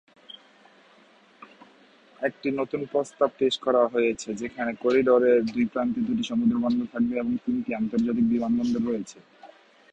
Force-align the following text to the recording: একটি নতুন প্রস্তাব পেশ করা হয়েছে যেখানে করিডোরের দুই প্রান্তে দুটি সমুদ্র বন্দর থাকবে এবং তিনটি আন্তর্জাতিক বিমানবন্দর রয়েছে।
একটি 2.19 2.47
নতুন 2.51 2.81
প্রস্তাব 2.91 3.29
পেশ 3.39 3.53
করা 3.57 3.81
হয়েছে 3.85 4.29
যেখানে 4.33 4.71
করিডোরের 4.83 5.39
দুই 5.45 5.65
প্রান্তে 5.65 5.99
দুটি 5.99 6.23
সমুদ্র 6.23 6.55
বন্দর 6.57 6.87
থাকবে 6.93 7.15
এবং 7.17 7.33
তিনটি 7.45 7.71
আন্তর্জাতিক 7.73 8.25
বিমানবন্দর 8.29 8.81
রয়েছে। 8.83 9.17